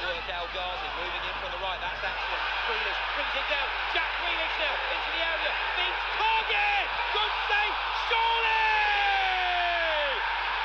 [0.00, 1.76] work El Ghazi moving in from the right.
[1.84, 2.38] That's action.
[2.64, 3.68] Grealish brings it down.
[3.92, 5.52] Jack Grealish now into the area.
[5.76, 6.86] Beats target.
[7.12, 7.76] Good save.
[8.08, 8.64] Surely.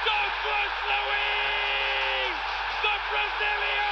[0.07, 2.37] Douglas Luiz,
[2.79, 3.86] the Brazilian,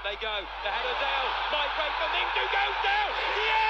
[0.00, 0.32] They go.
[0.32, 1.28] The header down.
[1.52, 3.10] Might break for Mingdu goes down.
[3.36, 3.60] Yes!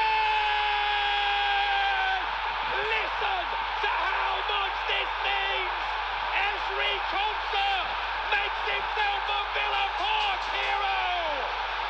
[2.71, 3.45] Listen
[3.83, 5.74] to how much this means.
[6.30, 7.71] Esri Konsa
[8.30, 11.02] makes himself a Villa Park hero.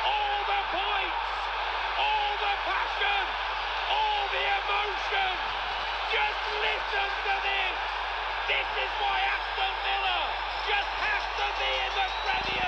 [0.09, 1.21] All the points,
[2.01, 3.23] all the passion,
[3.93, 5.37] all the emotion.
[6.17, 7.77] Just listen to this.
[8.49, 10.33] This is why Aston Villa
[10.65, 12.60] just has to be in the Premier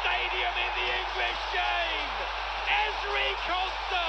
[0.00, 2.14] stadium in the English game.
[2.84, 4.06] Esri Costa,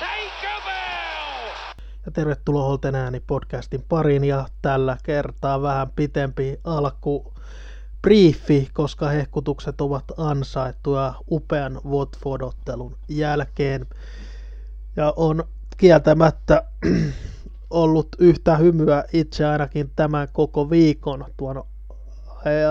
[0.00, 1.50] take a bow.
[2.06, 7.34] Ja tervetuloa Holten ääni podcastin pariin ja tällä kertaa vähän pitempi alku
[8.02, 13.86] briefi, koska hehkutukset ovat ansaittuja upean Watford-ottelun jälkeen.
[14.96, 15.44] Ja on
[15.76, 16.64] kieltämättä
[17.70, 21.64] ollut yhtä hymyä itse ainakin tämän koko viikon tuon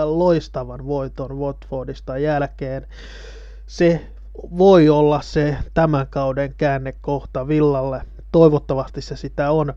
[0.06, 2.88] loistavan voiton Watfordista jälkeen.
[3.68, 4.08] Se
[4.58, 8.02] voi olla se tämän kauden käännekohta Villalle.
[8.32, 9.74] Toivottavasti se sitä on.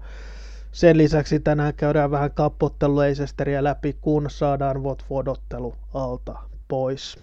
[0.72, 7.18] Sen lisäksi tänään käydään vähän kappottelu Leicesteriä läpi, kun saadaan Watford-ottelu alta pois.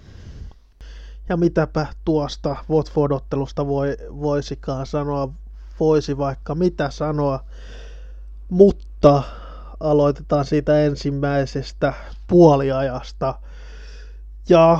[1.30, 5.30] Ja mitäpä tuosta Watford-ottelusta voi, voisikaan sanoa,
[5.80, 7.44] voisi vaikka mitä sanoa,
[8.50, 9.24] mutta
[9.80, 11.94] aloitetaan siitä ensimmäisestä
[12.28, 13.40] puoliajasta.
[14.50, 14.80] Ja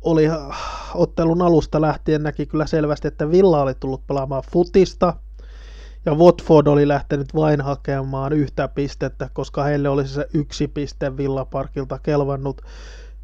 [0.00, 0.24] oli
[0.94, 5.14] ottelun alusta lähtien näki kyllä selvästi, että Villa oli tullut pelaamaan futista.
[6.06, 11.44] Ja Watford oli lähtenyt vain hakemaan yhtä pistettä, koska heille olisi se yksi piste Villa
[11.44, 12.62] Parkilta kelvannut.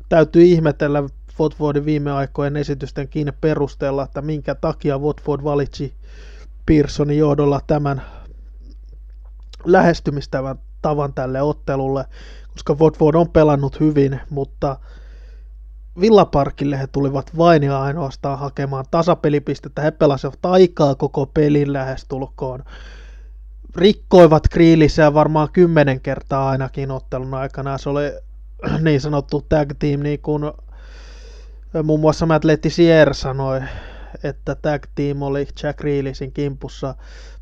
[0.09, 1.03] Täytyy ihmetellä
[1.41, 5.95] Watfordin viime aikojen esitysten kiinni perusteella, että minkä takia Watford valitsi
[6.67, 8.03] Pearsonin johdolla tämän
[9.65, 12.05] lähestymistävän tavan tälle ottelulle,
[12.53, 14.77] koska Watford on pelannut hyvin, mutta
[16.01, 19.83] Villaparkille he tulivat vain ja ainoastaan hakemaan tasapelipistettä.
[19.83, 22.65] He pelasivat aikaa koko pelin lähestulkoon.
[23.77, 27.79] Rikkoivat Kriilisiä varmaan kymmenen kertaa ainakin ottelun aikana.
[27.79, 28.13] Se oli
[28.85, 30.43] niin sanottu tag team, niin kuin
[31.83, 33.61] muun muassa Matt Letizier sanoi,
[34.23, 36.95] että tag team oli Jack Grealishin kimpussa.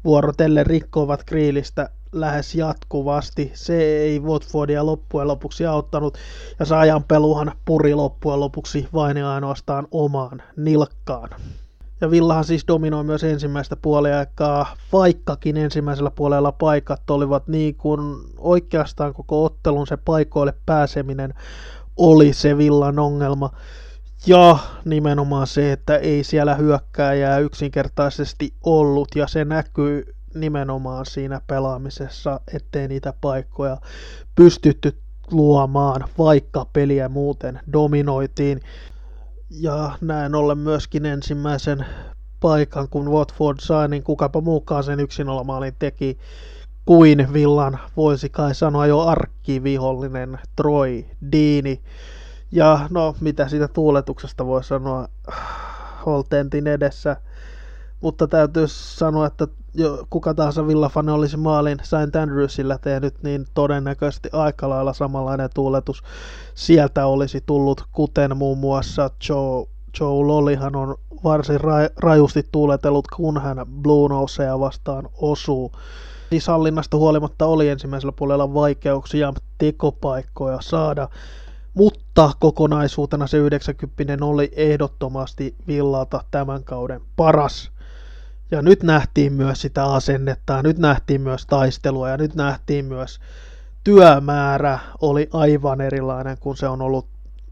[0.04, 1.88] Vuorotellen rikkoivat Grealista
[2.20, 3.50] lähes jatkuvasti.
[3.54, 6.18] Se ei Watfordia loppujen lopuksi auttanut,
[6.58, 11.30] ja saajan peluhan puri loppujen lopuksi vain ja ainoastaan omaan nilkkaan.
[12.00, 18.00] Ja Villahan siis dominoi myös ensimmäistä puoliaikaa, vaikkakin ensimmäisellä puolella paikat olivat niin kuin
[18.38, 21.34] oikeastaan koko ottelun se paikoille pääseminen
[21.96, 23.50] oli se Villan ongelma.
[24.26, 32.40] Ja nimenomaan se, että ei siellä hyökkääjää yksinkertaisesti ollut, ja se näkyy nimenomaan siinä pelaamisessa,
[32.54, 33.76] ettei niitä paikkoja
[34.34, 34.98] pystytty
[35.30, 38.60] luomaan, vaikka peliä muuten dominoitiin.
[39.50, 41.86] Ja näin ollen myöskin ensimmäisen
[42.40, 46.18] paikan, kun Watford sai, niin kukapa muukaan sen yksin maalin teki
[46.84, 51.80] kuin Villan, voisi kai sanoa jo arkkivihollinen Troy Dini.
[52.52, 55.08] Ja no, mitä siitä tuuletuksesta voi sanoa
[56.06, 57.16] Holtentin edessä.
[58.00, 64.28] Mutta täytyy sanoa, että jo kuka tahansa villafani olisi maalin Saint Andrewsillä tehnyt, niin todennäköisesti
[64.32, 66.02] aika lailla samanlainen tuuletus
[66.54, 69.66] sieltä olisi tullut, kuten muun muassa Joe,
[70.00, 75.72] Joe Lollihan on varsin ra- rajusti tuuletellut, kun hän Blue Nosea vastaan osuu.
[76.30, 81.08] Siis hallinnasta huolimatta oli ensimmäisellä puolella vaikeuksia tekopaikkoja saada,
[81.74, 87.75] mutta kokonaisuutena se 90 oli ehdottomasti Villalta tämän kauden paras.
[88.50, 93.20] Ja nyt nähtiin myös sitä asennetta, nyt nähtiin myös taistelua ja nyt nähtiin myös
[93.84, 97.06] työmäärä oli aivan erilainen kuin se on ollut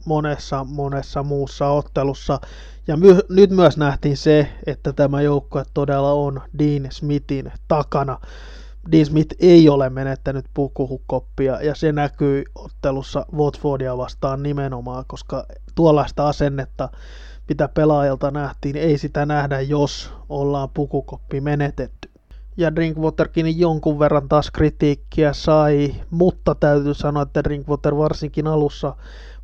[0.05, 2.41] monessa monessa muussa ottelussa.
[2.87, 8.19] Ja my- nyt myös nähtiin se, että tämä joukkue todella on Dean Smithin takana.
[8.93, 16.29] Dean Smith ei ole menettänyt pukuhukoppia ja se näkyy ottelussa Watfordia vastaan nimenomaan, koska tuollaista
[16.29, 16.89] asennetta
[17.49, 22.11] mitä pelaajilta nähtiin, ei sitä nähdä, jos ollaan pukukoppi menetetty.
[22.57, 28.97] Ja Drinkwaterkin jonkun verran taas kritiikkiä sai, mutta täytyy sanoa, että Drinkwater varsinkin alussa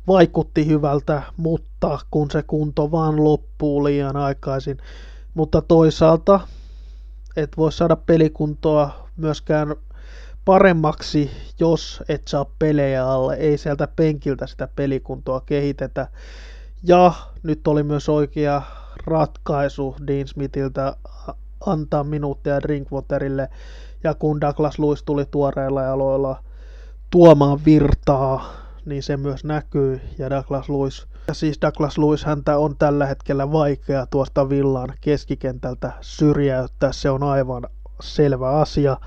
[0.07, 4.77] vaikutti hyvältä, mutta kun se kunto vaan loppuu liian aikaisin.
[5.33, 6.39] Mutta toisaalta
[7.35, 9.75] et voi saada pelikuntoa myöskään
[10.45, 13.35] paremmaksi, jos et saa pelejä alle.
[13.35, 16.07] Ei sieltä penkiltä sitä pelikuntoa kehitetä.
[16.83, 17.13] Ja
[17.43, 18.61] nyt oli myös oikea
[19.05, 20.95] ratkaisu Dean Smithiltä
[21.65, 23.49] antaa minuuttia Drinkwaterille.
[24.03, 26.43] Ja kun Douglas Lewis tuli tuoreilla jaloilla
[27.09, 28.53] tuomaan virtaa,
[28.85, 30.01] niin se myös näkyy.
[30.17, 35.91] Ja Douglas Lewis, ja siis Douglas Lewis häntä on tällä hetkellä vaikea tuosta villan keskikentältä
[36.01, 36.91] syrjäyttää.
[36.91, 37.67] Se on aivan
[38.01, 38.97] selvä asia.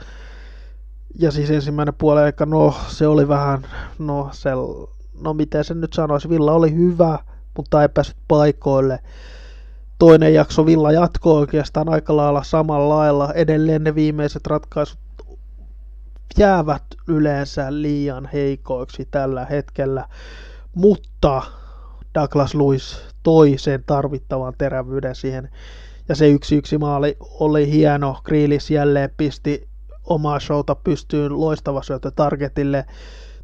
[1.19, 3.67] Ja siis ensimmäinen puoli aika, no se oli vähän,
[3.99, 4.51] no, se,
[5.21, 7.19] no miten sen nyt sanoisi, Villa oli hyvä,
[7.57, 8.99] mutta ei päässyt paikoille.
[9.99, 13.33] Toinen jakso Villa jatkoi oikeastaan aika lailla samalla lailla.
[13.33, 14.99] Edelleen ne viimeiset ratkaisut
[16.39, 20.09] jäävät yleensä liian heikoiksi tällä hetkellä,
[20.75, 21.43] mutta
[22.15, 25.51] Douglas Lewis toi sen tarvittavan terävyyden siihen.
[26.09, 28.17] Ja se yksi yksi maali oli hieno.
[28.25, 29.69] Grealish jälleen pisti
[30.05, 32.85] omaa showta pystyyn loistava syötö Targetille.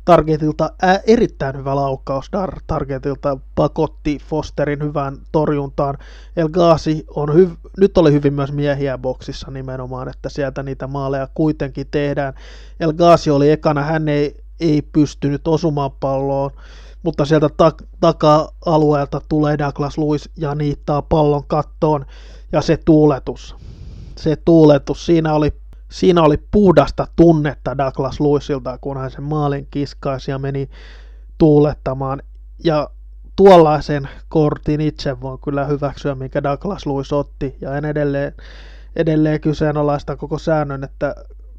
[0.05, 2.29] Targetilta ää, erittäin hyvä laukaus.
[2.32, 5.99] Dar Targetilta pakotti Fosterin hyvään torjuntaan.
[6.37, 11.29] El Ghazi on hyv- nyt oli hyvin myös miehiä boksissa nimenomaan, että sieltä niitä maaleja
[11.35, 12.35] kuitenkin tehdään.
[12.81, 16.50] El Ghazi oli ekana, hän ei, ei pystynyt osumaan palloon,
[17.03, 22.06] mutta sieltä ta- taka-alueelta tulee Douglas Lewis ja niittaa pallon kattoon
[22.53, 23.56] ja se tuuletus.
[24.17, 25.60] Se tuuletus, siinä oli
[25.91, 30.71] siinä oli puhdasta tunnetta Douglas Lewisilta, kun hän sen maalin kiskaisi ja meni
[31.39, 32.23] tuulettamaan.
[32.65, 32.91] Ja
[33.37, 37.57] tuollaisen kortin itse voin kyllä hyväksyä, minkä Douglas Lewis otti.
[37.61, 38.35] Ja en edelleen,
[38.97, 41.15] edelleen kyseenalaista koko säännön, että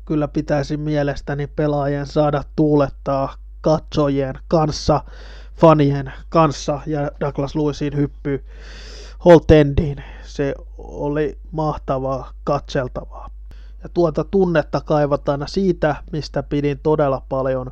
[0.06, 5.04] kyllä pitäisi mielestäni pelaajien saada tuulettaa katsojien kanssa,
[5.56, 8.44] fanien kanssa ja Douglas Lewisin hyppy
[9.25, 10.04] Holtendiin.
[10.24, 13.31] Se oli mahtavaa, katseltavaa.
[13.83, 17.72] Ja tuota tunnetta kaivataan siitä, mistä pidin todella paljon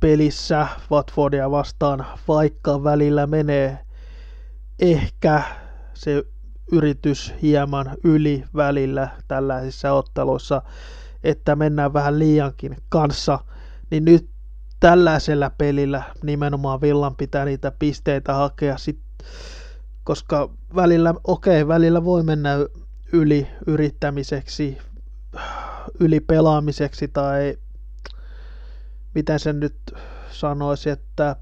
[0.00, 3.78] pelissä Watfordia vastaan, vaikka välillä menee
[4.78, 5.42] ehkä
[5.94, 6.24] se
[6.72, 10.62] yritys hieman yli välillä tällaisissa otteluissa,
[11.24, 13.38] että mennään vähän liiankin kanssa,
[13.90, 14.28] niin nyt
[14.80, 18.98] tällaisella pelillä nimenomaan Villan pitää niitä pisteitä hakea, sit,
[20.04, 22.50] koska välillä, okei, okay, välillä voi mennä
[23.12, 24.78] yli yrittämiseksi,
[26.00, 27.58] ylipelaamiseksi tai
[29.14, 29.76] miten sen nyt
[30.30, 31.36] sanoisi, että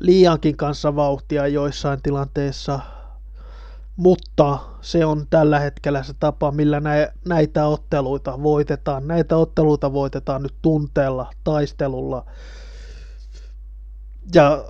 [0.00, 2.80] liiankin kanssa vauhtia joissain tilanteissa,
[3.96, 6.82] mutta se on tällä hetkellä se tapa, millä
[7.24, 9.08] näitä otteluita voitetaan.
[9.08, 12.26] Näitä otteluita voitetaan nyt tunteella, taistelulla.
[14.34, 14.64] Ja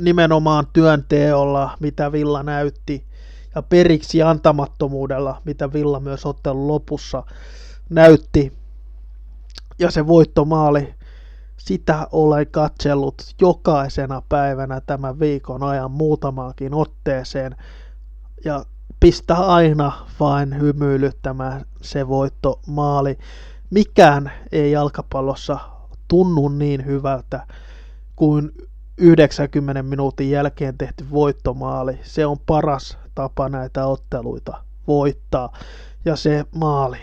[0.00, 3.11] nimenomaan työnteolla, mitä Villa näytti
[3.54, 7.22] ja periksi antamattomuudella, mitä Villa myös ottelun lopussa
[7.90, 8.52] näytti.
[9.78, 10.94] Ja se voittomaali,
[11.56, 17.56] sitä olen katsellut jokaisena päivänä tämän viikon ajan muutamaankin otteeseen.
[18.44, 18.64] Ja
[19.00, 23.18] pistää aina vain hymyilyttämään se voittomaali.
[23.70, 25.58] Mikään ei jalkapallossa
[26.08, 27.46] tunnu niin hyvältä
[28.16, 28.50] kuin
[28.98, 31.98] 90 minuutin jälkeen tehty voittomaali.
[32.02, 35.52] Se on paras tapa näitä otteluita voittaa.
[36.04, 36.98] Ja se maali.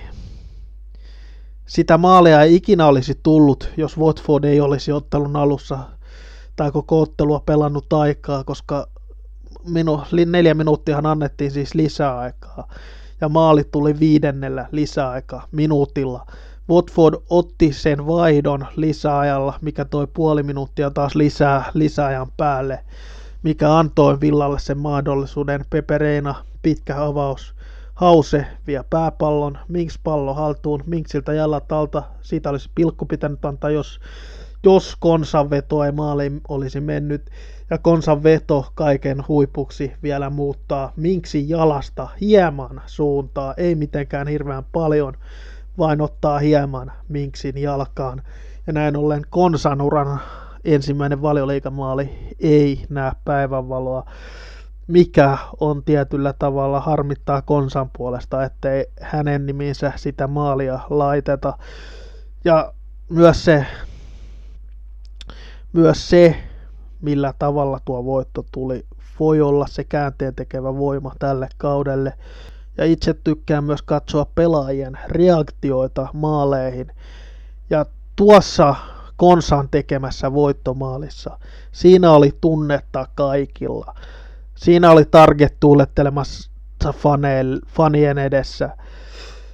[1.66, 5.80] Sitä maalia ei ikinä olisi tullut, jos Watford ei olisi ottelun alussa
[6.56, 8.88] tai koko ottelua pelannut aikaa, koska
[9.66, 12.68] minu, neljä minuuttiahan annettiin siis lisäaikaa.
[13.22, 16.26] Ja maali tuli viidennellä lisäaika minuutilla.
[16.70, 22.80] Watford otti sen vaihdon lisäajalla, mikä toi puoli minuuttia taas lisää lisäajan päälle
[23.44, 25.66] mikä antoi Villalle sen mahdollisuuden.
[25.70, 27.56] Pepereina pitkä avaus.
[27.94, 34.00] Hause vie pääpallon, Minks pallo haltuun, Minksiltä jalat alta, siitä olisi pilkku pitänyt antaa, jos,
[34.64, 37.30] jos Konsan veto ei maaliin olisi mennyt.
[37.70, 45.14] Ja Konsan veto kaiken huipuksi vielä muuttaa Minksin jalasta hieman suuntaa, ei mitenkään hirveän paljon,
[45.78, 48.22] vain ottaa hieman Minksin jalkaan.
[48.68, 50.20] Ja näin ollen Konsanuran
[50.64, 54.06] ensimmäinen valioliikamaali ei näe päivänvaloa,
[54.88, 61.58] mikä on tietyllä tavalla harmittaa Konsan puolesta, ettei hänen niminsä sitä maalia laiteta.
[62.46, 62.74] Ja
[63.10, 63.66] myös se,
[65.74, 66.36] myös se,
[67.02, 68.86] millä tavalla tuo voitto tuli,
[69.20, 72.14] voi olla se käänteen tekevä voima tälle kaudelle.
[72.78, 76.92] Ja itse tykkään myös katsoa pelaajien reaktioita maaleihin.
[77.70, 77.86] Ja
[78.16, 78.76] tuossa
[79.20, 81.40] Konsan tekemässä voittomaalissa.
[81.72, 83.96] Siinä oli tunnetta kaikilla.
[84.56, 86.52] Siinä oli target tuulettelemassa
[87.68, 88.70] fanien edessä.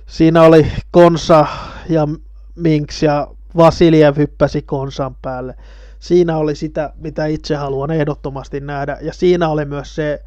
[0.05, 1.48] Siinä oli Konsa
[1.89, 2.07] ja
[2.55, 5.55] Minks ja Vasiljev hyppäsi Konsan päälle.
[6.00, 8.98] Siinä oli sitä, mitä itse haluan ehdottomasti nähdä.
[9.01, 10.24] Ja siinä oli myös se,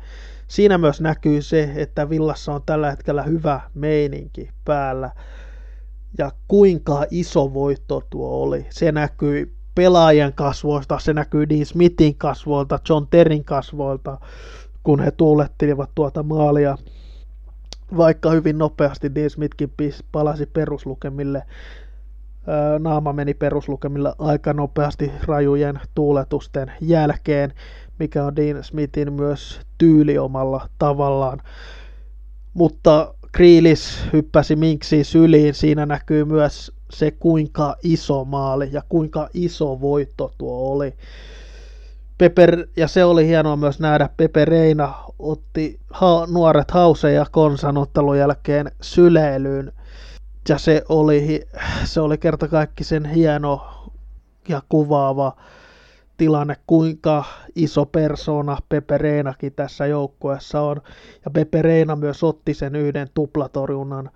[0.49, 5.11] siinä myös näkyy se, että Villassa on tällä hetkellä hyvä meininki päällä.
[6.19, 8.67] Ja kuinka iso voitto tuo oli.
[8.71, 14.19] Se näkyy pelaajien kasvoista, se näkyy Dean Smithin kasvoilta, John Terrin kasvoilta,
[14.83, 16.79] kun he tuulettelivat tuota maalia.
[17.97, 19.73] Vaikka hyvin nopeasti Dean Smithkin
[20.12, 21.43] palasi peruslukemille,
[22.79, 27.53] naama meni peruslukemilla aika nopeasti rajujen tuuletusten jälkeen,
[27.99, 31.38] mikä on Dean Smithin myös tyyli omalla tavallaan.
[32.55, 39.81] Mutta Kriilis hyppäsi Minksiin syliin, siinä näkyy myös se kuinka iso maali ja kuinka iso
[39.81, 40.95] voitto tuo oli.
[42.19, 47.79] Peper, ja se oli hienoa myös nähdä, Pepe Reina otti ha, nuoret Hause ja Konsan
[47.79, 49.73] ottelun jälkeen syleilyyn.
[50.49, 51.47] Ja se oli,
[51.85, 53.67] se oli kerta kaikki sen hieno
[54.49, 55.37] ja kuvaava
[56.19, 60.77] tilanne, kuinka iso persona Pepe Reinakin tässä joukkueessa on.
[61.25, 64.11] Ja Pepe Reina myös otti sen yhden tuplatorjunnan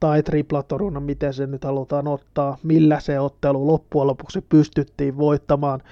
[0.00, 5.82] tai triplatorjunnan, miten se nyt halutaan ottaa, millä se ottelu loppujen lopuksi pystyttiin voittamaan.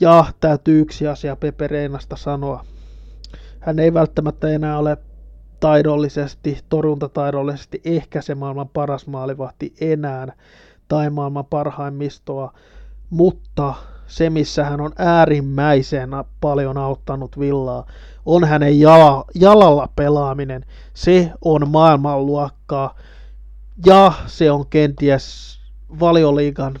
[0.00, 2.64] Ja täytyy yksi asia Pepe Reinasta sanoa.
[3.60, 4.96] Hän ei välttämättä enää ole
[5.60, 10.32] taidollisesti, torjuntataidollisesti ehkä se maailman paras maalivahti enää
[10.88, 12.52] tai maailman parhaimmistoa,
[13.10, 13.74] mutta
[14.10, 17.86] se, missä hän on äärimmäisen paljon auttanut Villaa,
[18.26, 20.64] on hänen jala, jalalla pelaaminen.
[20.94, 22.94] Se on maailmanluokkaa
[23.86, 25.58] ja se on kenties
[26.00, 26.74] valioliigan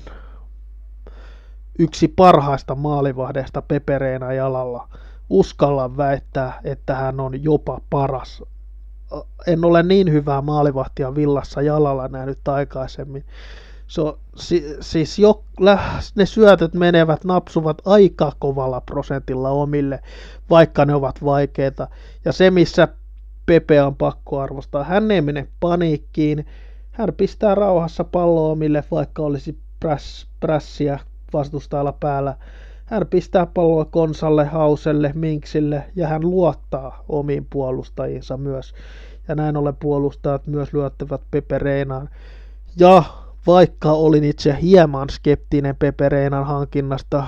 [1.78, 4.88] yksi parhaista maalivahdeista pepereena jalalla.
[5.30, 8.42] Uskallan väittää, että hän on jopa paras.
[9.46, 13.24] En ole niin hyvää maalivahtia villassa jalalla nähnyt aikaisemmin.
[13.90, 15.44] So, si, siis jo,
[16.14, 20.00] ne syötöt menevät, napsuvat aika kovalla prosentilla omille,
[20.50, 21.88] vaikka ne ovat vaikeita.
[22.24, 22.88] Ja se, missä
[23.46, 26.46] Pepe on pakko arvostaa, hän ei mene paniikkiin,
[26.90, 30.98] hän pistää rauhassa palloa omille, vaikka olisi präss, prässiä
[31.32, 32.36] vastustajalla päällä.
[32.86, 38.74] Hän pistää palloa Konsalle, Hauselle, Minksille ja hän luottaa omiin puolustajinsa myös.
[39.28, 42.08] Ja näin ollen puolustajat myös lyöttävät Pepe Reinaan.
[42.76, 43.02] Ja
[43.46, 47.26] vaikka olin itse hieman skeptinen Pepe Reinan hankinnasta,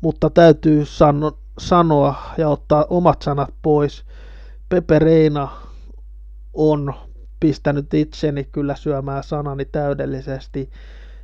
[0.00, 4.04] mutta täytyy sano, sanoa ja ottaa omat sanat pois.
[4.68, 5.48] Pepe Reina
[6.54, 6.94] on
[7.40, 10.70] pistänyt itseni kyllä syömään sanani täydellisesti.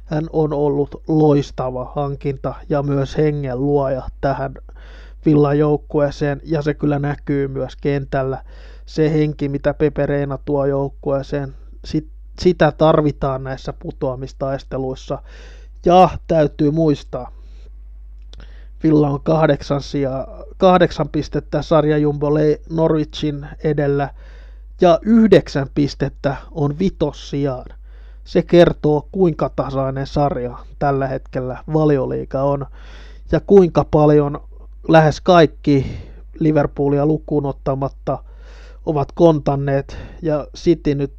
[0.05, 4.55] Hän on ollut loistava hankinta ja myös hengen luoja tähän
[5.27, 8.45] villajoukkueeseen ja se kyllä näkyy myös kentällä.
[8.87, 12.09] Se henki, mitä Pepe Reina tuo joukkueeseen, sit,
[12.39, 15.23] sitä tarvitaan näissä putoamistaisteluissa.
[15.87, 17.31] Ja täytyy muistaa,
[18.83, 22.29] Villa on kahdeksan, sija, kahdeksan pistettä sarjajumbo
[22.71, 24.11] Norwichin edellä
[24.81, 27.65] ja yhdeksän pistettä on vitossijaan.
[28.25, 32.67] Se kertoo, kuinka tasainen sarja tällä hetkellä valioliiga on
[33.33, 34.41] ja kuinka paljon
[34.89, 35.99] lähes kaikki
[36.41, 38.19] Liverpoolia lukuun ottamatta
[38.87, 41.13] ovat kontanneet ja City nyt,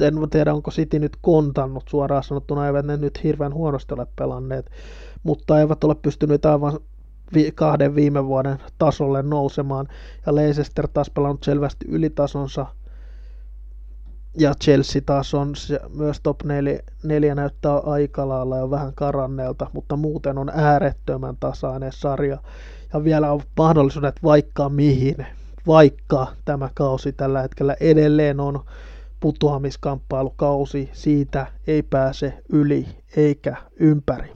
[0.00, 4.70] en tiedä onko City nyt kontannut suoraan sanottuna, eivät ne nyt hirveän huonosti ole pelanneet,
[5.22, 6.78] mutta eivät ole pystyneet aivan
[7.54, 9.88] kahden viime vuoden tasolle nousemaan
[10.26, 12.66] ja Leicester taas pelannut selvästi ylitasonsa
[14.38, 15.54] ja Chelsea taas on
[15.94, 21.92] myös top 4, 4 näyttää aika lailla jo vähän karanneelta, mutta muuten on äärettömän tasainen
[21.92, 22.38] sarja.
[22.92, 25.26] Ja vielä on mahdollisuudet vaikka mihin,
[25.66, 28.64] vaikka tämä kausi tällä hetkellä edelleen on
[29.20, 34.32] putoamiskamppailukausi, siitä ei pääse yli eikä ympäri.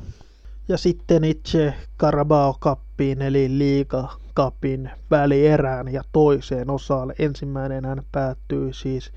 [0.68, 7.12] Ja sitten itse Carabao Cupin eli Liiga Cupin välierään ja toiseen osaan.
[7.18, 9.12] Ensimmäinen hän päättyy siis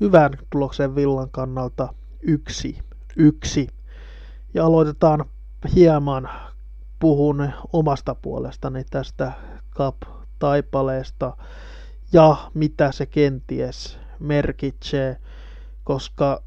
[0.00, 2.78] hyvän tuloksen Villan kannalta yksi.
[3.16, 3.68] yksi.
[4.54, 5.24] Ja aloitetaan
[5.74, 6.28] hieman
[6.98, 9.32] puhun omasta puolestani tästä
[9.76, 11.36] Cup-taipaleesta
[12.12, 15.16] ja mitä se kenties merkitsee,
[15.84, 16.42] koska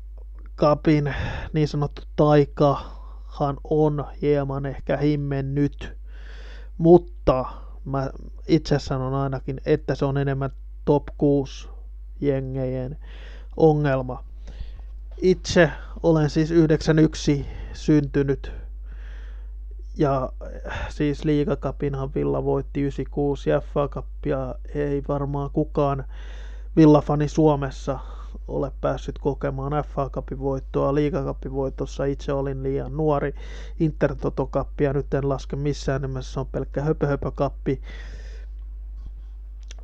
[0.58, 1.15] Cupin
[1.53, 5.98] niin sanottu taikahan on hieman ehkä himmennyt,
[6.77, 7.46] mutta
[7.86, 8.10] mä
[8.48, 10.50] itse sanon ainakin, että se on enemmän
[10.86, 11.70] top 6
[12.22, 12.98] jengejen
[13.58, 14.24] ongelma.
[15.22, 15.72] Itse
[16.03, 18.51] olen siis 91 syntynyt
[19.98, 20.32] Ja
[20.89, 26.03] siis liigakapinhan Villa voitti 96 ja FA Cupia ei varmaan kukaan
[26.75, 28.00] Villafani Suomessa
[28.48, 30.96] ole päässyt kokemaan FA Cupin voittoa.
[30.96, 33.36] Liigakapin voitossa itse olin liian nuori.
[33.80, 37.82] Intertotokappia nyt en laske missään nimessä, se on pelkkä höpö, höpö kappi.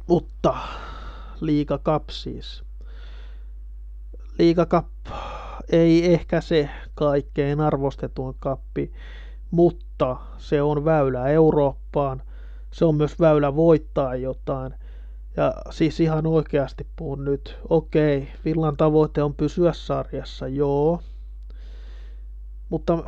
[0.08, 0.58] Mutta
[1.42, 2.64] Liiga Cup siis.
[4.40, 4.88] Liiga Cup
[5.70, 8.92] ei ehkä se kaikkein arvostetuin kappi,
[9.52, 12.22] mutta se on väylä Eurooppaan.
[12.74, 14.74] Se on myös väylä voittaa jotain.
[15.40, 17.58] Ja siis ihan oikeasti puhun nyt.
[17.70, 21.02] Okei, Villan tavoite on pysyä sarjassa, joo.
[22.70, 23.04] Mutta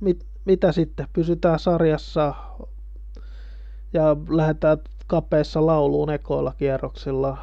[0.00, 1.06] mit, mitä sitten?
[1.12, 2.34] Pysytään sarjassa
[3.92, 7.38] ja lähdetään kapeissa lauluun ekoilla kierroksilla.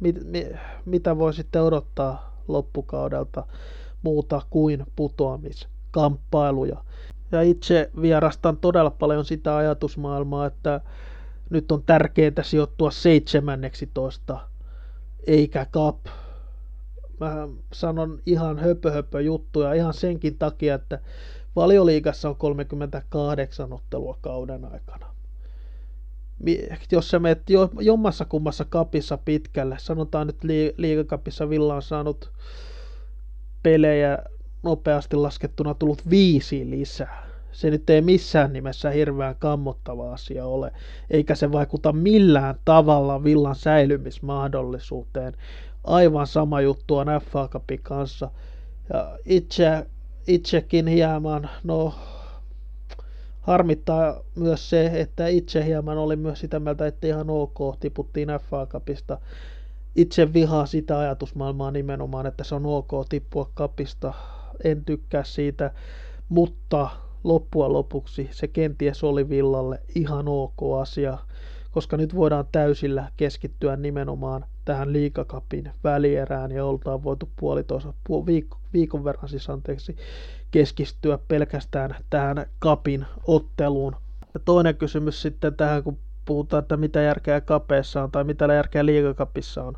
[0.00, 0.46] Mit, mit,
[0.84, 3.46] mitä voi sitten odottaa loppukaudelta
[4.02, 6.84] muuta kuin putoamiskamppailuja?
[7.32, 10.80] Ja itse vierastan todella paljon sitä ajatusmaailmaa, että
[11.52, 14.48] nyt on tärkeää sijoittua 17,
[15.26, 15.98] eikä kap.
[17.20, 20.98] Mä sanon ihan höpö, höpö juttuja ihan senkin takia, että
[21.56, 25.06] valioliigassa on 38 ottelua kauden aikana.
[26.92, 27.42] Jos sä menet
[27.80, 30.44] jommassa kummassa kapissa pitkälle, sanotaan nyt
[30.76, 32.30] liigakapissa Villa on saanut
[33.62, 34.18] pelejä
[34.62, 40.72] nopeasti laskettuna tullut viisi lisää se nyt ei missään nimessä hirveän kammottava asia ole,
[41.10, 45.32] eikä se vaikuta millään tavalla villan säilymismahdollisuuteen.
[45.84, 48.30] Aivan sama juttu on FA Cupin kanssa.
[48.92, 49.86] Ja itse,
[50.26, 51.94] itsekin hieman, no
[53.40, 58.66] harmittaa myös se, että itse hieman oli myös sitä mieltä, että ihan ok tiputtiin FA
[58.66, 59.18] Cupista.
[59.96, 64.14] Itse vihaa sitä ajatusmaailmaa nimenomaan, että se on ok tippua kapista.
[64.64, 65.70] En tykkää siitä,
[66.28, 66.90] mutta
[67.24, 71.18] loppujen lopuksi se kenties oli Villalle ihan ok asia,
[71.70, 78.58] koska nyt voidaan täysillä keskittyä nimenomaan tähän liikakapin välierään ja oltaan voitu puolitoista puol, viikko,
[78.72, 79.96] viikon verran siis anteeksi
[80.50, 83.96] keskittyä pelkästään tähän kapin otteluun.
[84.34, 88.86] Ja toinen kysymys sitten tähän, kun puhutaan, että mitä järkeä kapeessa on tai mitä järkeä
[88.86, 89.76] liikakapissa on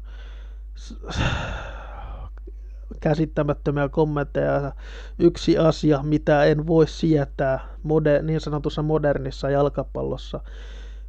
[3.00, 4.72] käsittämättömiä kommentteja.
[5.18, 10.40] Yksi asia, mitä en voi sietää moder- niin sanotussa modernissa jalkapallossa,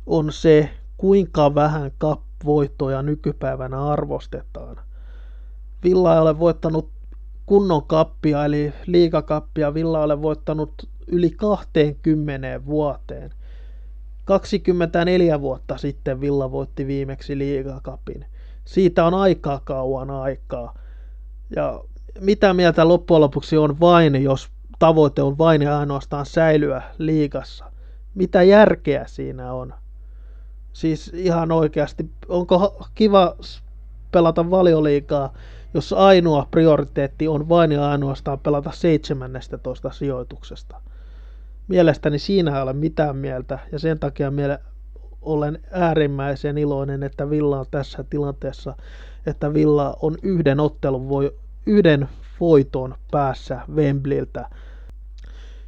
[0.06, 4.76] on se, kuinka vähän cup-voittoja nykypäivänä arvostetaan.
[5.84, 6.90] Villa ei ole voittanut
[7.46, 9.74] kunnon kappia, eli liikakappia.
[9.74, 10.74] Villa ei ole voittanut
[11.08, 13.34] yli 20 vuoteen.
[14.26, 18.26] 24 vuotta sitten Villa voitti viimeksi liigakapin.
[18.66, 20.74] Siitä on aikaa kauan aikaa.
[21.56, 21.84] Ja
[22.20, 27.66] mitä mieltä loppujen lopuksi on vain, jos tavoite on vain ja ainoastaan säilyä liigassa?
[28.16, 29.74] Mitä järkeä siinä on?
[30.74, 33.36] Siis ihan oikeasti, onko kiva
[34.12, 35.34] pelata valioliikaa,
[35.74, 40.82] jos ainoa prioriteetti on vain ja ainoastaan pelata 17 sijoituksesta?
[41.68, 44.60] Mielestäni siinä ei ole mitään mieltä ja sen takia miele-
[45.26, 48.76] olen äärimmäisen iloinen, että Villa on tässä tilanteessa,
[49.26, 51.36] että Villa on yhden ottelun voi,
[51.66, 52.10] yhden
[52.40, 54.50] voiton päässä Wembleyltä.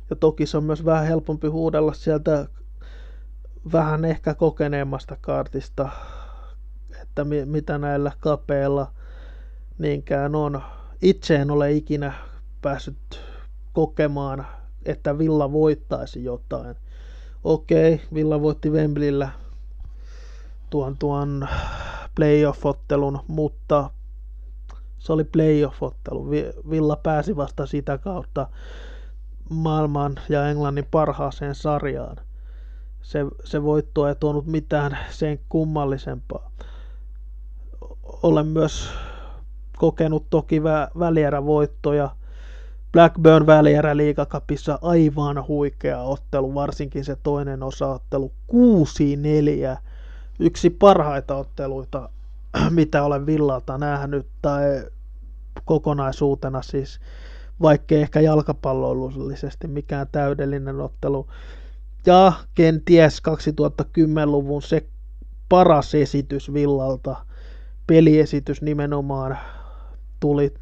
[0.10, 2.48] Ja toki se on myös vähän helpompi huudella sieltä
[3.72, 5.90] vähän ehkä kokeneemmasta kartista,
[7.02, 8.92] että mi- mitä näillä kapeilla
[9.78, 10.62] niinkään on.
[11.02, 12.14] Itse en ole ikinä
[12.62, 13.20] päässyt
[13.74, 14.48] kokemaan,
[14.86, 16.76] että Villa voittaisi jotain.
[17.44, 19.30] Okei, Villa voitti Wembleyllä
[20.70, 21.48] tuon, tuon
[22.16, 23.90] playoff-ottelun, mutta
[24.98, 26.30] se oli playoff-ottelu.
[26.70, 28.48] Villa pääsi vasta sitä kautta
[29.50, 32.18] maailman ja Englannin parhaaseen sarjaan.
[33.02, 36.52] Se, se voitto ei tuonut mitään sen kummallisempaa.
[38.24, 38.90] Olen myös
[39.78, 42.10] kokenut toki vä- välierävoittoja.
[42.92, 48.32] Blackburn välierä liigakapissa aivan huikea ottelu, varsinkin se toinen osaottelu
[49.76, 49.78] 6-4
[50.40, 52.10] yksi parhaita otteluita,
[52.70, 54.84] mitä olen Villalta nähnyt, tai
[55.66, 57.00] kokonaisuutena siis,
[57.62, 61.28] vaikkei ehkä jalkapallollisesti mikään täydellinen ottelu.
[62.06, 64.86] Ja kenties 2010-luvun se
[65.50, 67.16] paras esitys Villalta,
[67.88, 69.38] peliesitys nimenomaan
[70.20, 70.54] tuli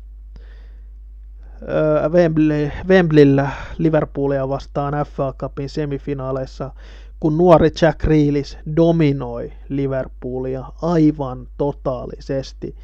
[2.10, 6.72] Wembley, Wembleyllä Liverpoolia vastaan FA Cupin semifinaaleissa
[7.20, 12.76] kun nuori Jack Reelis dominoi Liverpoolia aivan totaalisesti.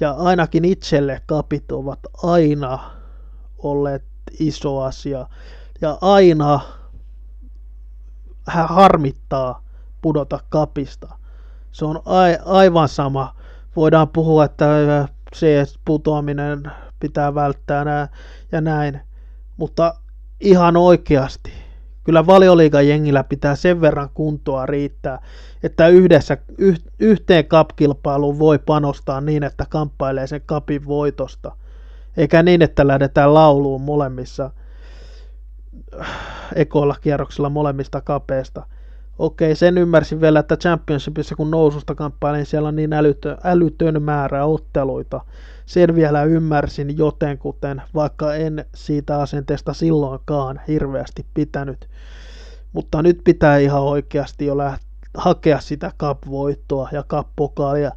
[0.00, 2.78] Ja ainakin itselle kapit ovat aina
[3.58, 4.04] olleet
[4.40, 5.26] iso asia.
[5.80, 6.60] Ja aina
[8.48, 9.62] hän harmittaa
[10.02, 11.08] pudota kapista.
[11.72, 13.34] Se on a- aivan sama.
[13.76, 14.66] Voidaan puhua, että
[15.34, 16.62] se putoaminen
[17.00, 18.08] pitää välttää nää
[18.52, 19.00] ja näin.
[19.56, 19.94] Mutta
[20.40, 21.52] ihan oikeasti,
[22.04, 25.22] kyllä valioliigan jengillä pitää sen verran kuntoa riittää,
[25.62, 31.56] että yhdessä, yh, yhteen kapkilpailuun voi panostaa niin, että kamppailee sen kapin voitosta.
[32.16, 34.50] Eikä niin, että lähdetään lauluun molemmissa
[36.54, 38.66] ekoilla kierroksilla molemmista kapeista.
[39.20, 44.44] Okei, sen ymmärsin vielä, että Championshipissa kun noususta kamppailin, siellä on niin älytön, älytön määrä
[44.44, 45.20] otteluita.
[45.66, 51.88] Sen vielä ymmärsin jotenkuten, vaikka en siitä asenteesta silloinkaan hirveästi pitänyt.
[52.72, 57.92] Mutta nyt pitää ihan oikeasti jo lähteä hakea sitä cup-voittoa ja cup-pokaalia.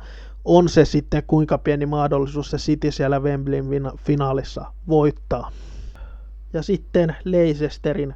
[0.45, 3.65] On se sitten kuinka pieni mahdollisuus se City siellä Wembleyn
[3.97, 5.51] finaalissa voittaa.
[6.53, 8.13] Ja sitten Leicesterin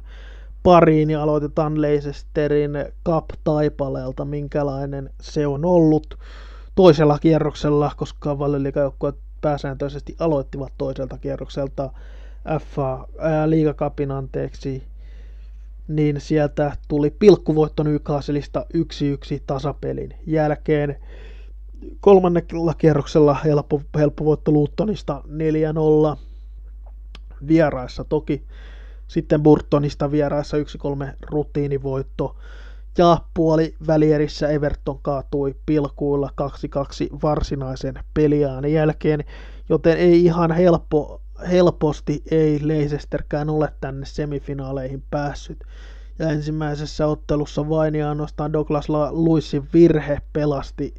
[0.68, 2.70] pariin ja aloitetaan Leicesterin
[3.08, 6.18] Cup-taipaleelta, minkälainen se on ollut
[6.74, 11.90] toisella kierroksella, koska valioliikajoukkueet pääsääntöisesti aloittivat toiselta kierrokselta
[12.60, 14.82] FA, ää, liigakapin anteeksi,
[15.88, 18.78] niin sieltä tuli pilkkuvoitto Newcastleista 1-1
[19.46, 20.96] tasapelin jälkeen.
[22.00, 25.22] Kolmannella kierroksella helppo, helppo voitto Lutonista
[26.14, 26.18] 4-0
[27.48, 28.42] vieraissa toki.
[29.08, 30.60] Sitten Burtonista vieraissa 1-3
[31.30, 32.36] rutiinivoitto.
[32.98, 36.30] Ja puoli välierissä Everton kaatui pilkuilla
[37.12, 39.24] 2-2 varsinaisen peliään jälkeen,
[39.68, 45.64] joten ei ihan helppo, helposti ei Leicesterkään ole tänne semifinaaleihin päässyt.
[46.18, 50.94] Ja ensimmäisessä ottelussa vain ja ainoastaan Douglas Luisin virhe pelasti,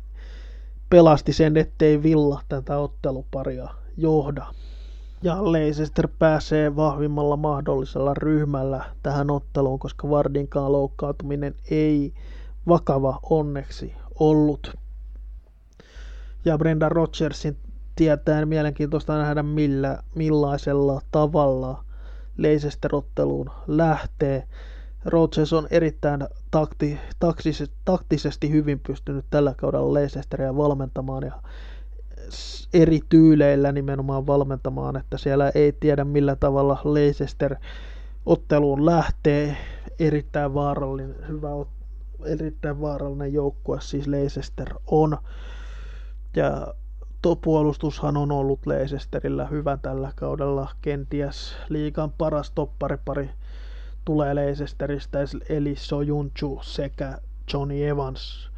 [0.90, 4.46] pelasti sen, ettei Villa tätä otteluparia johda
[5.22, 12.14] ja Leicester pääsee vahvimmalla mahdollisella ryhmällä tähän otteluun, koska Vardinkaan loukkaantuminen ei
[12.68, 14.74] vakava onneksi ollut.
[16.46, 17.58] Ja Brenda Rodgersin
[17.96, 21.84] tietää mielenkiintoista nähdä millä, millaisella tavalla
[22.38, 24.48] Leicester-otteluun lähtee.
[25.06, 31.34] Rodgers on erittäin takti, taktisesti, taktisesti hyvin pystynyt tällä kaudella Leicesteria valmentamaan ja
[32.74, 37.56] eri tyyleillä nimenomaan valmentamaan, että siellä ei tiedä millä tavalla Leicester
[38.26, 39.58] otteluun lähtee.
[40.00, 41.50] Erittäin vaarallinen, hyvä,
[42.26, 45.18] erittäin vaarallinen joukkue siis Leicester on.
[46.36, 46.74] Ja
[47.22, 50.72] tuo puolustushan on ollut Leicesterillä hyvä tällä kaudella.
[50.82, 53.30] Kenties liikan paras topparipari
[54.06, 57.18] tulee Leicesteristä, eli Sojunchu sekä
[57.54, 58.49] Johnny Evans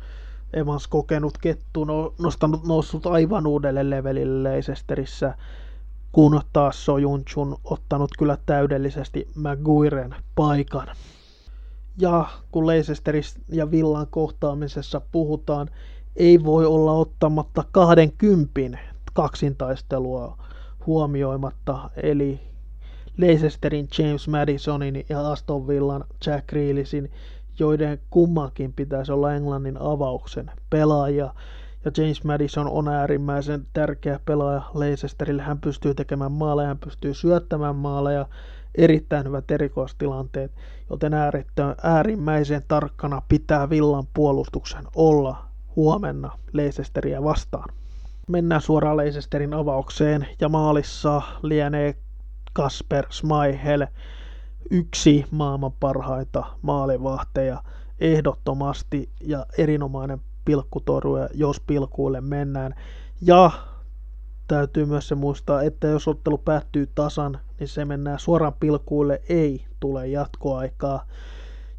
[0.54, 5.38] Evans kokenut kettu no, nostanut, noussut aivan uudelle levelille Leicesterissä,
[6.12, 10.88] kun taas Sojunchun ottanut kyllä täydellisesti McGuiren paikan.
[11.98, 15.70] Ja kun Leicesteris ja Villan kohtaamisessa puhutaan,
[16.16, 18.80] ei voi olla ottamatta 20
[19.14, 20.38] kaksintaistelua
[20.86, 22.40] huomioimatta, eli
[23.18, 27.12] Leicesterin James Madisonin ja Aston Villan Jack Grealishin
[27.62, 31.34] joiden kummankin pitäisi olla Englannin avauksen pelaaja.
[31.86, 35.42] Ja James Madison on äärimmäisen tärkeä pelaaja Leicesterille.
[35.42, 38.26] Hän pystyy tekemään maaleja, hän pystyy syöttämään maaleja,
[38.76, 40.52] erittäin hyvät erikoistilanteet,
[40.90, 41.14] joten
[41.84, 45.46] äärimmäisen tarkkana pitää Villan puolustuksen olla
[45.76, 47.76] huomenna Leicesteria vastaan.
[48.28, 51.96] Mennään suoraan Leicesterin avaukseen ja maalissa lienee
[52.54, 53.86] Kasper Schmeichel,
[54.70, 57.64] yksi maailman parhaita maalivahteja
[58.00, 62.76] ehdottomasti ja erinomainen pilkkutorue, jos pilkuille mennään.
[63.22, 63.52] Ja
[64.48, 69.66] täytyy myös se muistaa, että jos ottelu päättyy tasan, niin se mennään suoraan pilkuille, ei
[69.80, 71.06] tule jatkoaikaa.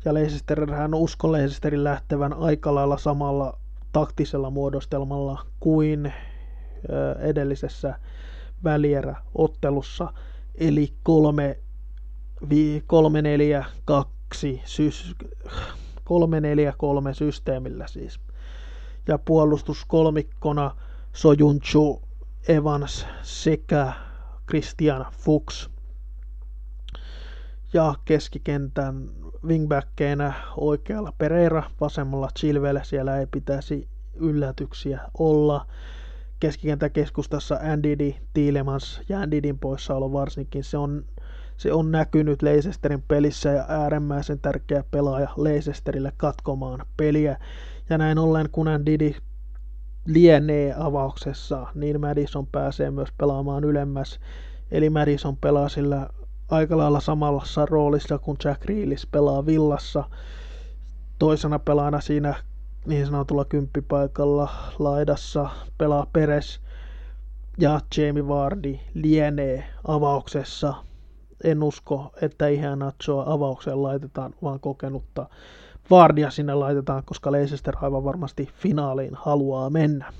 [0.04, 3.58] Ja Leicester, uskon Leicesterin lähtevän aika lailla samalla
[3.92, 6.12] taktisella muodostelmalla kuin
[7.18, 7.94] edellisessä
[8.64, 10.12] välierä-ottelussa,
[10.54, 11.58] eli kolme
[12.86, 15.16] 342 sys,
[16.04, 18.20] 343 systeemillä siis.
[19.08, 20.76] Ja puolustuskolmikkona
[21.12, 22.02] Sojunchu,
[22.48, 23.92] Evans sekä
[24.48, 25.70] Christian Fuchs.
[27.72, 29.10] Ja keskikentän
[29.46, 35.66] wingbackkeinä oikealla Pereira, vasemmalla Chilwell, siellä ei pitäisi yllätyksiä olla.
[36.40, 41.04] Keskikentän keskustassa Andy Tielemans ja Andydin poissaolo varsinkin, se on
[41.62, 47.36] se on näkynyt Leicesterin pelissä ja äärimmäisen tärkeä pelaaja Leicesterille katkomaan peliä.
[47.90, 49.14] Ja näin ollen, kun Didi
[50.06, 54.20] lienee avauksessa, niin Madison pääsee myös pelaamaan ylemmäs.
[54.70, 56.08] Eli Madison pelaa sillä
[56.48, 60.04] aika lailla samalla roolissa kuin Jack Reelis pelaa villassa.
[61.18, 62.34] toisena pelaana siinä
[62.86, 66.60] niin sanotulla kymppipaikalla laidassa pelaa Peres
[67.58, 70.74] ja Jamie Vardy lienee avauksessa.
[71.44, 75.28] En usko, että ihan Nachoa avaukseen laitetaan, vaan kokenutta
[75.90, 80.12] Vardia sinne laitetaan, koska Leicester aivan varmasti finaaliin haluaa mennä.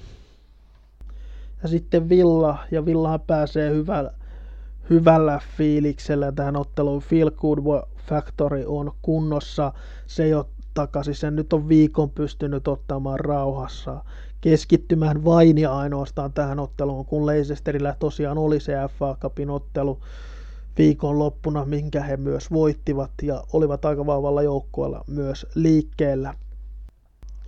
[1.62, 4.12] Ja sitten Villa, ja Villahan pääsee hyvällä,
[4.90, 7.02] hyvällä fiiliksellä tähän otteluun.
[7.02, 7.58] Feel Good
[8.08, 9.72] Factory on kunnossa.
[10.06, 11.14] Se jo takaisin.
[11.14, 14.04] Sen nyt on viikon pystynyt ottamaan rauhassa,
[14.40, 19.98] keskittymään vain ja ainoastaan tähän otteluun, kun Leicesterillä tosiaan oli se FA Cupin ottelu
[20.78, 26.34] viikon loppuna, minkä he myös voittivat ja olivat aika vahvalla joukkueella myös liikkeellä.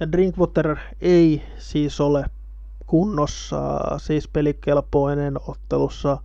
[0.00, 2.24] Ja Drinkwater ei siis ole
[2.86, 6.18] kunnossa, siis pelikelpoinen ottelussa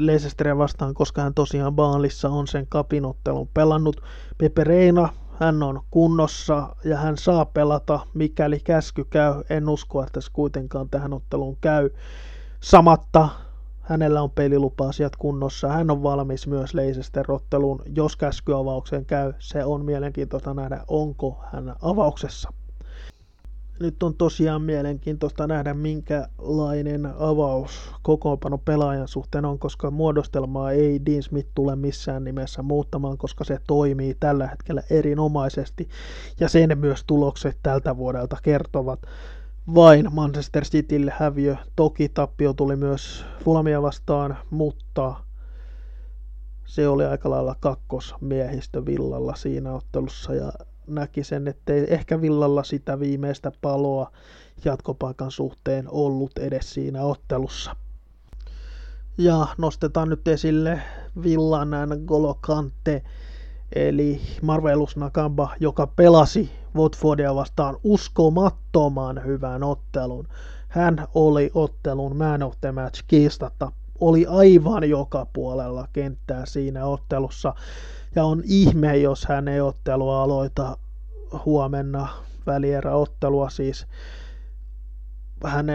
[0.00, 4.02] Leicesteria vastaan, koska hän tosiaan Baalissa on sen kapinottelun pelannut.
[4.38, 5.08] Pepe Reina
[5.40, 9.42] hän on kunnossa ja hän saa pelata, mikäli käsky käy.
[9.50, 11.90] En usko, että se kuitenkaan tähän otteluun käy.
[12.60, 13.28] Samatta
[13.92, 15.68] hänellä on pelilupa-asiat kunnossa.
[15.68, 17.82] Hän on valmis myös Leicester-otteluun.
[17.96, 22.52] Jos käskyavaukseen käy, se on mielenkiintoista nähdä, onko hän avauksessa
[23.82, 31.22] nyt on tosiaan mielenkiintoista nähdä, minkälainen avaus kokoonpano pelaajan suhteen on, koska muodostelmaa ei Dean
[31.22, 35.88] Smith tule missään nimessä muuttamaan, koska se toimii tällä hetkellä erinomaisesti.
[36.40, 39.00] Ja sen myös tulokset tältä vuodelta kertovat.
[39.74, 41.56] Vain Manchester Citylle häviö.
[41.76, 45.14] Toki tappio tuli myös Fulmia vastaan, mutta
[46.64, 50.52] se oli aika lailla kakkosmiehistö Villalla siinä ottelussa ja
[50.86, 54.10] näki sen, ettei ehkä Villalla sitä viimeistä paloa
[54.64, 57.76] jatkopaikan suhteen ollut edes siinä ottelussa.
[59.18, 60.82] Ja nostetaan nyt esille
[61.22, 61.68] Villan
[62.06, 63.02] Golo Kante,
[63.74, 70.28] eli Marvelus Nakamba, joka pelasi Watfordia vastaan uskomattoman hyvän ottelun.
[70.68, 73.72] Hän oli ottelun man of the match kiistatta.
[74.00, 77.54] Oli aivan joka puolella kenttää siinä ottelussa.
[78.14, 80.78] Ja on ihme, jos hän ei ottelua aloita
[81.44, 82.08] huomenna
[82.46, 83.86] välieräottelua siis.
[85.44, 85.66] Hän,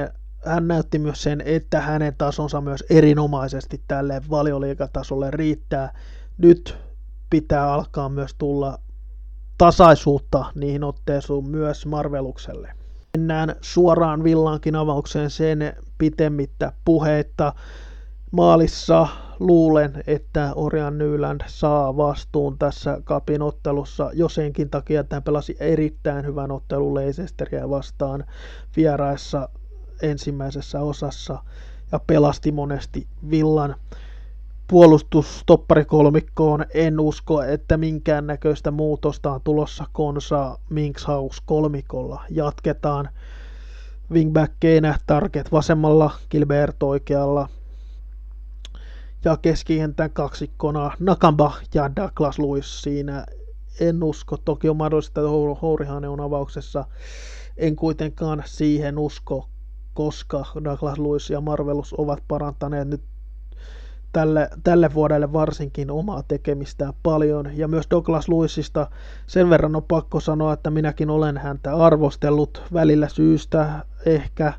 [0.46, 5.94] hän näytti myös sen, että hänen tasonsa myös erinomaisesti tälle valioliikatasolle riittää.
[6.38, 6.87] Nyt
[7.30, 8.80] pitää alkaa myös tulla
[9.58, 12.72] tasaisuutta niihin otteisiin myös Marvelukselle.
[13.18, 17.54] Mennään suoraan Villankin avaukseen sen pitemmittä puheitta.
[18.32, 19.08] Maalissa
[19.40, 25.58] luulen, että Orian Nyland saa vastuun tässä kapin ottelussa jo senkin takia, että hän pelasi
[25.60, 28.26] erittäin hyvän ottelun Leicesteria vastaan
[28.76, 29.50] vieraissa
[30.02, 31.44] ensimmäisessä osassa
[31.92, 33.76] ja pelasti monesti Villan
[34.68, 36.66] puolustustoppparikolmikkoon.
[36.74, 42.24] En usko, että minkään näköistä muutosta on tulossa Konsa Minkshaus kolmikolla.
[42.30, 43.10] Jatketaan
[44.12, 47.50] wingbackkeinä Target vasemmalla, Gilbert oikealla,
[49.26, 53.26] ja keskikentän kaksikkona Nakamba ja Douglas Lewis siinä.
[53.80, 56.86] En usko, toki on mahdollista, että Hourihane on avauksessa.
[57.58, 59.48] En kuitenkaan siihen usko,
[59.94, 63.02] koska Douglas Lewis ja Marvelus ovat parantaneet nyt
[64.18, 67.58] tälle, tälle vuodelle varsinkin omaa tekemistään paljon.
[67.58, 68.88] Ja myös Douglas Lewisista
[69.28, 74.54] sen verran on pakko sanoa, että minäkin olen häntä arvostellut välillä syystä, ehkä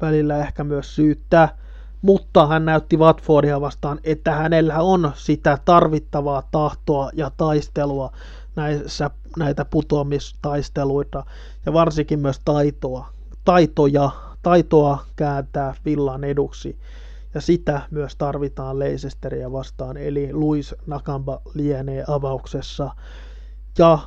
[0.00, 1.58] välillä ehkä myös syyttää
[2.02, 8.12] mutta hän näytti Watfordia vastaan, että hänellä on sitä tarvittavaa tahtoa ja taistelua
[8.56, 11.24] näissä, näitä putoamistaisteluita
[11.66, 13.08] ja varsinkin myös taitoa,
[13.44, 14.10] taitoja,
[14.42, 16.78] taitoa kääntää villan eduksi.
[17.36, 22.90] Ja sitä myös tarvitaan Leicesteria vastaan, eli Luis Nakamba lienee avauksessa.
[23.78, 23.98] Ja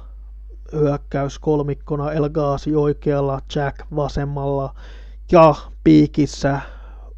[0.73, 4.75] hyökkäys kolmikkona Elgaasi oikealla, Jack vasemmalla
[5.31, 6.61] ja piikissä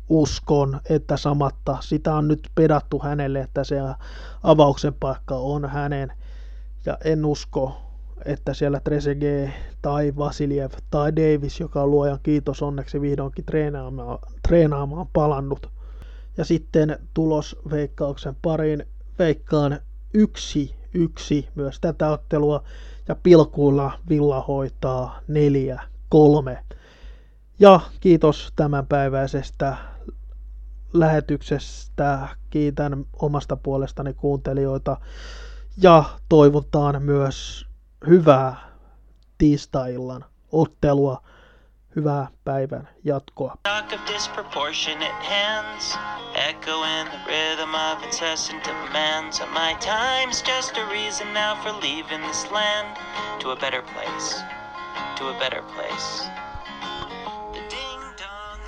[0.10, 3.76] uskon, että samatta sitä on nyt pedattu hänelle, että se
[4.44, 6.14] avauksen paikka on hänen.
[6.86, 7.82] Ja en usko,
[8.26, 9.50] että siellä Trezeguet
[9.82, 15.81] tai Vasiljev tai Davis, joka luojan kiitos onneksi vihdoinkin treenaamaan, treenaamaan palannut.
[16.38, 18.86] Ja sitten tulos veikkauksen pariin.
[19.20, 19.80] Veikkaan
[20.14, 22.64] yksi yksi myös tätä ottelua
[23.08, 26.64] ja pilkuilla Villa hoitaa neljä kolme.
[27.60, 29.78] Ja kiitos tämänpäiväisestä
[30.94, 32.28] lähetyksestä.
[32.50, 34.98] Kiitän omasta puolestani kuuntelijoita
[35.78, 37.66] ja toivotaan myös
[38.08, 38.56] hyvää
[39.38, 39.96] tiistai
[40.52, 41.22] ottelua
[41.96, 43.56] Hyvää päivän jatkoa.
[43.64, 45.98] Knock of disproportionate hands,
[46.50, 49.40] echoing the rhythm of incessant demands.
[49.40, 52.98] My time's just a reason now for leaving this land
[53.40, 54.44] to a better place,
[55.18, 56.30] to a better place.